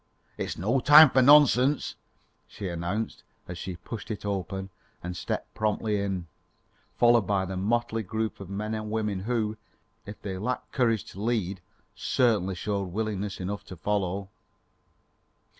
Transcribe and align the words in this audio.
"It's 0.35 0.57
no 0.57 0.79
time 0.79 1.11
for 1.11 1.21
nonsense," 1.21 1.93
she 2.47 2.67
announced, 2.67 3.21
as 3.47 3.59
she 3.59 3.75
pushed 3.75 4.09
it 4.09 4.25
open 4.25 4.71
and 5.03 5.15
stepped 5.15 5.53
promptly 5.53 5.99
in, 6.01 6.25
followed 6.97 7.27
by 7.27 7.45
the 7.45 7.55
motley 7.55 8.01
group 8.01 8.39
of 8.39 8.49
men 8.49 8.73
and 8.73 8.89
women 8.89 9.19
who, 9.19 9.57
if 10.07 10.19
they 10.23 10.39
lacked 10.39 10.71
courage 10.71 11.05
to 11.11 11.21
lead, 11.21 11.61
certainly 11.93 12.55
showed 12.55 12.85
willingness 12.85 13.39
enough 13.39 13.63
to 13.65 13.75
follow. 13.75 14.29